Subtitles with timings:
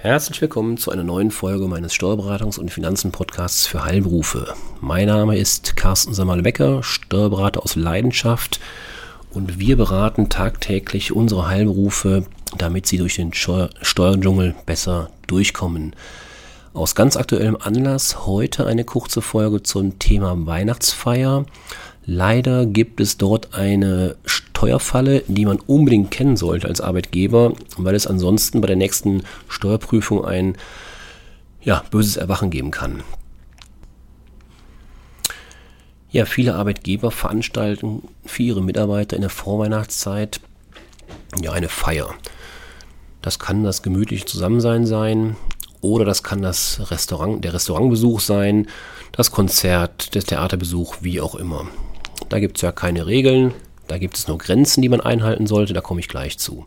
[0.00, 4.54] Herzlich willkommen zu einer neuen Folge meines Steuerberatungs- und Finanzen-Podcasts für Heilberufe.
[4.80, 8.60] Mein Name ist Carsten Samal-Becker, Steuerberater aus Leidenschaft
[9.32, 12.24] und wir beraten tagtäglich unsere Heilberufe,
[12.56, 15.96] damit sie durch den Steuer Steuerdschungel besser durchkommen.
[16.74, 21.44] Aus ganz aktuellem Anlass heute eine kurze Folge zum Thema Weihnachtsfeier.
[22.10, 28.06] Leider gibt es dort eine Steuerfalle, die man unbedingt kennen sollte als Arbeitgeber, weil es
[28.06, 30.56] ansonsten bei der nächsten Steuerprüfung ein
[31.60, 33.02] ja, böses Erwachen geben kann.
[36.10, 40.40] Ja, viele Arbeitgeber veranstalten für ihre Mitarbeiter in der Vorweihnachtszeit
[41.42, 42.14] ja eine Feier.
[43.20, 45.36] Das kann das gemütliche Zusammensein sein
[45.82, 48.66] oder das kann das Restaurant, der Restaurantbesuch sein,
[49.12, 51.68] das Konzert, der Theaterbesuch, wie auch immer.
[52.28, 53.54] Da gibt es ja keine Regeln,
[53.86, 56.64] da gibt es nur Grenzen, die man einhalten sollte, da komme ich gleich zu.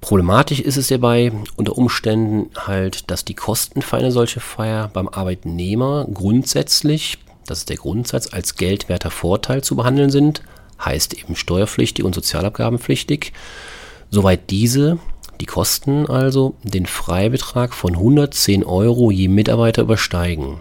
[0.00, 5.08] Problematisch ist es dabei unter Umständen halt, dass die Kosten für eine solche Feier beim
[5.08, 10.42] Arbeitnehmer grundsätzlich, das ist der Grundsatz, als geldwerter Vorteil zu behandeln sind,
[10.84, 13.32] heißt eben steuerpflichtig und sozialabgabenpflichtig,
[14.10, 14.98] soweit diese,
[15.40, 20.58] die Kosten also, den Freibetrag von 110 Euro je Mitarbeiter übersteigen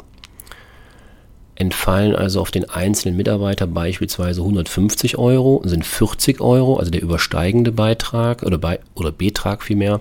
[1.58, 7.72] entfallen also auf den einzelnen Mitarbeiter beispielsweise 150 Euro, sind 40 Euro, also der übersteigende
[7.72, 10.00] Beitrag oder, Be oder Betrag vielmehr,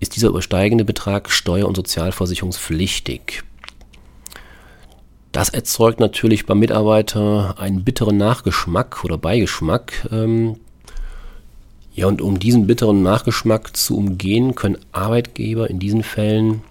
[0.00, 3.42] ist dieser übersteigende Betrag steuer- und sozialversicherungspflichtig.
[5.32, 10.08] Das erzeugt natürlich beim Mitarbeiter einen bitteren Nachgeschmack oder Beigeschmack.
[10.10, 10.56] Ähm,
[11.92, 16.62] ja, und um diesen bitteren Nachgeschmack zu umgehen, können Arbeitgeber in diesen Fällen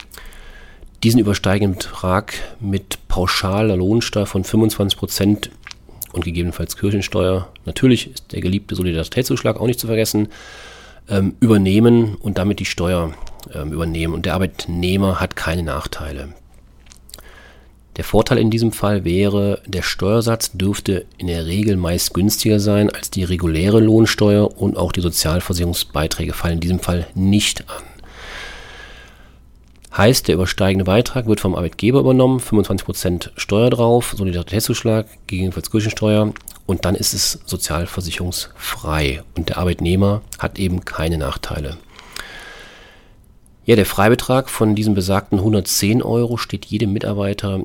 [1.03, 5.49] diesen übersteigenden Betrag mit pauschaler Lohnsteuer von 25%
[6.13, 10.29] und gegebenenfalls Kirchensteuer, natürlich ist der geliebte Solidaritätszuschlag auch nicht zu vergessen,
[11.09, 13.13] ähm, übernehmen und damit die Steuer
[13.53, 14.13] ähm, übernehmen.
[14.13, 16.29] Und der Arbeitnehmer hat keine Nachteile.
[17.97, 22.89] Der Vorteil in diesem Fall wäre, der Steuersatz dürfte in der Regel meist günstiger sein
[22.89, 27.92] als die reguläre Lohnsteuer und auch die Sozialversicherungsbeiträge fallen in diesem Fall nicht an.
[29.95, 36.33] Heißt, der übersteigende Beitrag wird vom Arbeitgeber übernommen, 25% Steuer drauf, Solidaritätszuschlag, gegebenenfalls Kirchensteuer
[36.65, 41.77] und dann ist es sozialversicherungsfrei und der Arbeitnehmer hat eben keine Nachteile.
[43.65, 47.63] Ja, der Freibetrag von diesen besagten 110 Euro steht jedem Mitarbeiter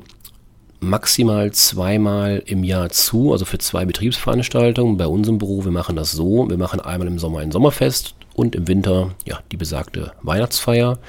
[0.79, 4.97] maximal zweimal im Jahr zu, also für zwei Betriebsveranstaltungen.
[4.97, 8.55] Bei unserem Büro, wir machen das so, wir machen einmal im Sommer ein Sommerfest und
[8.55, 10.99] im Winter ja die besagte Weihnachtsfeier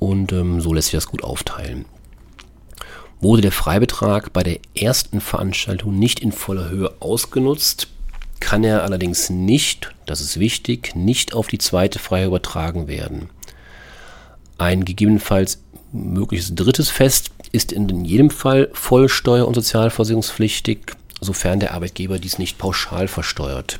[0.00, 1.84] und ähm, so lässt sich das gut aufteilen.
[3.20, 7.86] Wurde der Freibetrag bei der ersten Veranstaltung nicht in voller Höhe ausgenutzt,
[8.40, 13.28] kann er allerdings nicht, das ist wichtig, nicht auf die zweite Freier übertragen werden.
[14.56, 15.62] Ein gegebenenfalls
[15.92, 20.78] mögliches drittes Fest ist in jedem Fall vollsteuer- und sozialversicherungspflichtig,
[21.20, 23.78] sofern der Arbeitgeber dies nicht pauschal versteuert.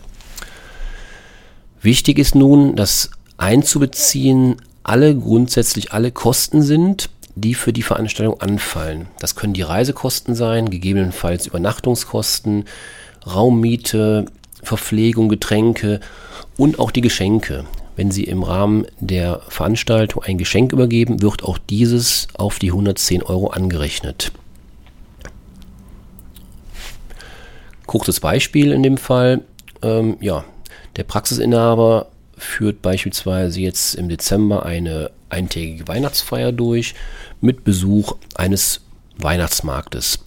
[1.81, 9.09] Wichtig ist nun, das einzubeziehen alle grundsätzlich alle Kosten sind, die für die Veranstaltung anfallen.
[9.19, 12.65] Das können die Reisekosten sein, gegebenenfalls Übernachtungskosten,
[13.27, 14.27] Raummiete,
[14.63, 16.01] Verpflegung, Getränke
[16.57, 17.65] und auch die Geschenke.
[17.97, 23.23] Wenn Sie im Rahmen der Veranstaltung ein Geschenk übergeben, wird auch dieses auf die 110
[23.23, 24.33] Euro angerechnet.
[27.87, 29.43] Kurzes Beispiel in dem Fall.
[29.83, 30.45] Ähm, ja,
[30.97, 32.07] der Praxisinhaber
[32.41, 36.95] führt beispielsweise jetzt im Dezember eine eintägige Weihnachtsfeier durch
[37.41, 38.81] mit Besuch eines
[39.19, 40.21] Weihnachtsmarktes.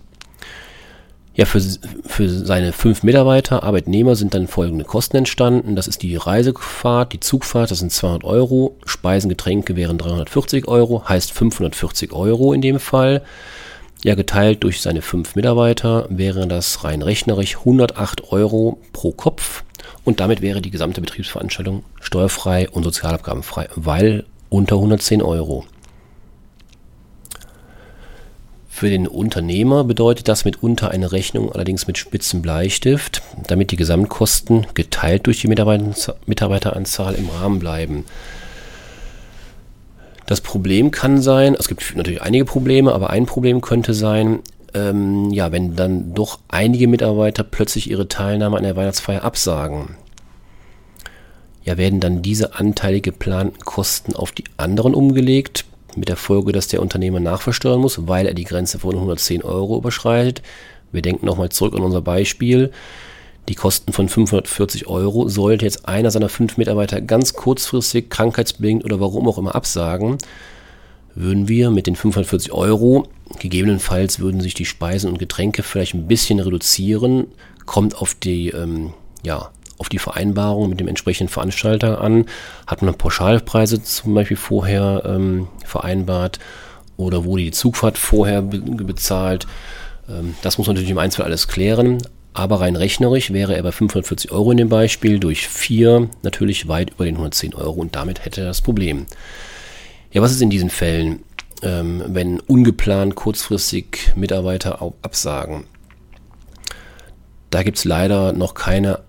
[1.36, 1.60] Ja, für,
[2.06, 5.76] für seine fünf Mitarbeiter, Arbeitnehmer sind dann folgende Kosten entstanden.
[5.76, 8.78] Das ist die Reisefahrt, die Zugfahrt, das sind 200 Euro.
[8.86, 13.24] Speisen, Getränke wären 340 Euro, heißt 540 Euro in dem Fall.
[14.04, 19.64] Ja, geteilt durch seine fünf Mitarbeiter wäre das rein rechnerisch 108 Euro pro Kopf.
[20.04, 25.66] Und damit wäre die gesamte Betriebsveranstaltung steuerfrei und sozialabgabenfrei, weil unter 110 Euro.
[28.68, 34.68] Für den Unternehmer bedeutet das mitunter eine Rechnung allerdings mit spitzen Bleistift, damit die Gesamtkosten
[34.74, 38.04] geteilt durch die Mitarbeiteranzahl im Rahmen bleiben.
[40.26, 44.40] Das Problem kann sein, es gibt natürlich einige Probleme, aber ein Problem könnte sein,
[44.74, 49.96] ähm, ja, wenn dann doch einige Mitarbeiter plötzlich ihre Teilnahme an der Weihnachtsfeier absagen,
[51.64, 55.66] ja, werden dann diese anteilig geplanten Kosten auf die anderen umgelegt,
[55.96, 59.78] mit der Folge, dass der Unternehmer nachversteuern muss, weil er die Grenze von 110 Euro
[59.78, 60.42] überschreitet.
[60.92, 62.72] Wir denken nochmal zurück an unser Beispiel.
[63.50, 69.00] Die Kosten von 540 Euro, sollte jetzt einer seiner fünf Mitarbeiter ganz kurzfristig, krankheitsbedingt oder
[69.00, 70.18] warum auch immer absagen,
[71.16, 73.08] würden wir mit den 540 Euro,
[73.40, 77.28] gegebenenfalls würden sich die Speisen und Getränke vielleicht ein bisschen reduzieren,
[77.66, 78.94] kommt auf die, ähm,
[79.24, 82.26] ja, auf die Vereinbarung mit dem entsprechenden Veranstalter an.
[82.68, 86.40] Hat man Pauschalpreise zum Beispiel vorher ähm, vereinbart
[86.96, 89.48] oder wurde die Zugfahrt vorher be bezahlt?
[90.10, 92.00] Ähm, das muss man natürlich im Einzelfall alles klären.
[92.34, 96.92] Aber rein rechnerisch wäre er bei 540 Euro in dem Beispiel durch 4 natürlich weit
[96.92, 99.06] über den 110 Euro und damit hätte er das Problem.
[100.12, 101.24] Ja, was ist in diesen Fällen,
[101.62, 105.66] ähm, wenn ungeplant kurzfristig Mitarbeiter absagen?
[107.52, 109.00] Da gibt es leider noch keine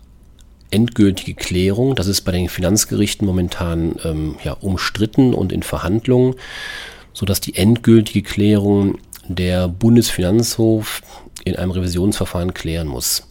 [0.71, 1.95] endgültige Klärung.
[1.95, 6.35] Das ist bei den Finanzgerichten momentan ähm, ja, umstritten und in Verhandlungen,
[7.15, 8.99] sodass die endgültige Klärung
[9.29, 11.01] der Bundesfinanzhof
[11.45, 13.29] in einem Revisionsverfahren klären muss.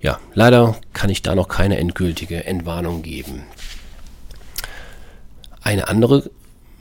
[0.00, 3.42] Ja, leider kann ich da noch keine endgültige Entwarnung geben.
[5.60, 6.30] Eine andere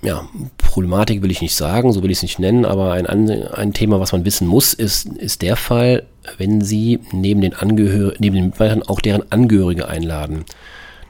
[0.03, 0.27] ja,
[0.57, 3.99] Problematik will ich nicht sagen, so will ich es nicht nennen, aber ein, ein Thema,
[3.99, 6.03] was man wissen muss, ist, ist der Fall,
[6.37, 10.45] wenn Sie neben den, Angehör neben den Mitarbeitern auch deren Angehörige einladen.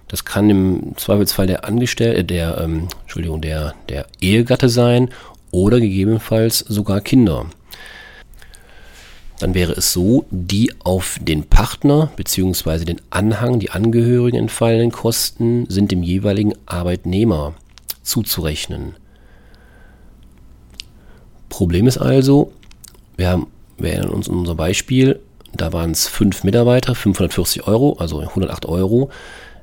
[0.08, 5.10] Das kann im Zweifelsfall der Angestellte, der, ähm, Entschuldigung, der, der Ehegatte sein
[5.52, 7.48] oder gegebenenfalls sogar Kinder
[9.40, 12.86] dann wäre es so, die auf den Partner bzw.
[12.86, 17.54] den Anhang, die Angehörigen entfallenden Kosten sind dem jeweiligen Arbeitnehmer
[18.02, 18.96] zuzurechnen.
[21.50, 22.52] Problem ist also,
[23.16, 23.48] wir, haben,
[23.78, 25.20] wir erinnern uns an unser Beispiel,
[25.54, 29.10] da waren es fünf Mitarbeiter, 540 Euro, also 108 Euro.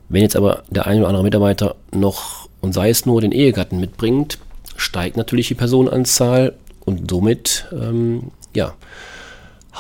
[0.08, 3.80] Wenn jetzt aber der eine oder andere Mitarbeiter noch, und sei es nur den Ehegatten
[3.80, 4.38] mitbringt,
[4.76, 6.54] steigt natürlich die Personenanzahl
[6.84, 8.74] und somit, ähm, ja,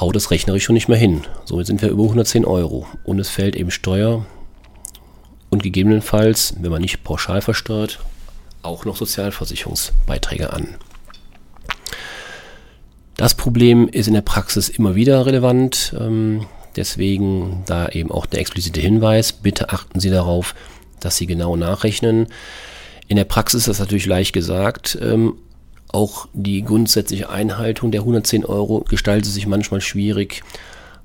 [0.00, 1.22] haut es rechnerisch schon nicht mehr hin.
[1.44, 2.86] Somit sind wir über 110 Euro.
[3.04, 4.26] Und es fällt eben Steuer
[5.50, 8.00] und gegebenenfalls, wenn man nicht pauschal versteuert,
[8.62, 10.76] auch noch Sozialversicherungsbeiträge an.
[13.16, 15.94] Das Problem ist in der Praxis immer wieder relevant.
[15.98, 20.54] Ähm, deswegen da eben auch der explizite Hinweis, bitte achten Sie darauf,
[20.98, 22.26] dass Sie genau nachrechnen.
[23.06, 25.34] In der Praxis ist das natürlich leicht gesagt, ähm,
[25.94, 30.42] auch die grundsätzliche Einhaltung der 110 Euro gestaltet sich manchmal schwierig,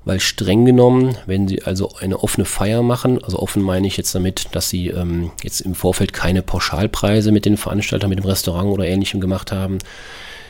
[0.04, 4.14] weil streng genommen, wenn Sie also eine offene Feier machen, also offen meine ich jetzt
[4.14, 8.70] damit, dass Sie ähm, jetzt im Vorfeld keine Pauschalpreise mit den Veranstaltern, mit dem Restaurant
[8.70, 9.78] oder ähnlichem gemacht haben,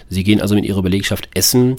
[0.08, 1.76] Sie gehen also mit Ihrer Belegschaft essen,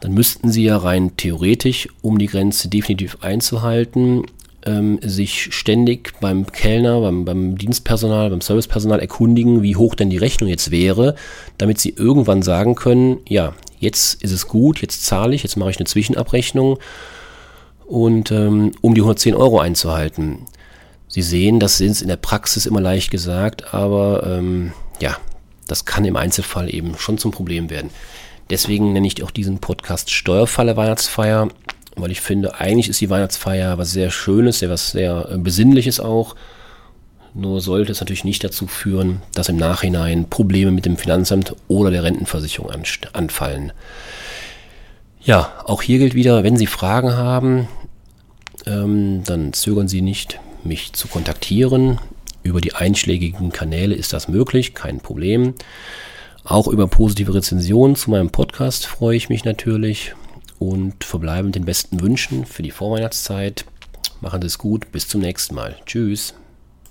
[0.00, 4.24] dann müssten Sie ja rein theoretisch, um die Grenze definitiv einzuhalten,
[4.66, 10.18] ähm, sich ständig beim Kellner, beim, beim Dienstpersonal, beim Servicepersonal erkundigen, wie hoch denn die
[10.18, 11.14] Rechnung jetzt wäre,
[11.58, 15.70] damit sie irgendwann sagen können, ja, jetzt ist es gut, jetzt zahle ich, jetzt mache
[15.70, 16.78] ich eine Zwischenabrechnung
[17.86, 20.46] und ähm, um die 110 Euro einzuhalten.
[21.08, 25.16] Sie sehen, das ist in der Praxis immer leicht gesagt, aber ähm, ja,
[25.66, 27.90] das kann im Einzelfall eben schon zum Problem werden.
[28.50, 31.48] Deswegen nenne ich auch diesen Podcast Steuerfalle Weihnachtsfeier
[31.96, 36.00] weil ich finde, eigentlich ist die Weihnachtsfeier was sehr Schönes, sehr was sehr äh, Besinnliches
[36.00, 36.34] auch.
[37.34, 41.90] Nur sollte es natürlich nicht dazu führen, dass im Nachhinein Probleme mit dem Finanzamt oder
[41.90, 42.70] der Rentenversicherung
[43.14, 43.72] anfallen.
[45.22, 47.68] Ja, auch hier gilt wieder, wenn Sie Fragen haben,
[48.66, 51.98] ähm, dann zögern Sie nicht, mich zu kontaktieren.
[52.42, 55.54] Über die einschlägigen Kanäle ist das möglich, kein Problem.
[56.44, 60.14] Auch über positive Rezensionen zu meinem Podcast freue ich mich natürlich
[60.62, 63.64] und verbleibe mit den besten Wünschen für die Vorweihnachtszeit.
[64.20, 65.76] Machen Sie es gut, bis zum nächsten Mal.
[65.86, 66.34] Tschüss.